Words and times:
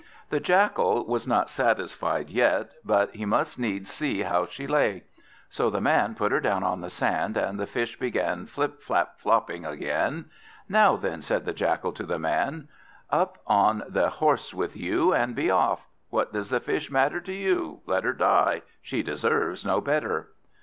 The 0.31 0.39
Jackal 0.39 1.05
was 1.05 1.27
not 1.27 1.51
satisfied 1.51 2.31
yet, 2.31 2.71
but 2.83 3.13
he 3.13 3.23
must 3.23 3.59
needs 3.59 3.91
see 3.91 4.23
how 4.23 4.47
she 4.47 4.65
lay. 4.65 5.03
So 5.47 5.69
the 5.69 5.79
Man 5.79 6.15
put 6.15 6.31
her 6.31 6.39
down 6.39 6.63
on 6.63 6.81
the 6.81 6.89
sand, 6.89 7.37
and 7.37 7.59
the 7.59 7.67
Fish 7.67 7.99
began 7.99 8.47
flip 8.47 8.81
flap 8.81 9.19
flopping 9.19 9.63
again. 9.63 10.25
"Now 10.67 10.95
then," 10.95 11.21
said 11.21 11.45
the 11.45 11.53
Jackal 11.53 11.91
to 11.91 12.07
the 12.07 12.17
Man, 12.17 12.67
"up 13.11 13.37
on 13.45 13.83
the 13.87 14.09
horse 14.09 14.55
with 14.55 14.75
you, 14.75 15.13
and 15.13 15.35
be 15.35 15.51
off! 15.51 15.87
What 16.09 16.33
does 16.33 16.49
the 16.49 16.59
Fish 16.59 16.89
matter 16.89 17.21
to 17.21 17.33
you? 17.33 17.81
Let 17.85 18.03
her 18.03 18.13
die, 18.13 18.63
she 18.81 19.03
deserves 19.03 19.63
no 19.63 19.81
better." 19.81 20.31